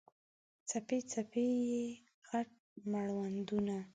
[0.69, 1.81] څپې، څپې یې،
[2.29, 2.49] غټ
[2.91, 3.75] مړوندونه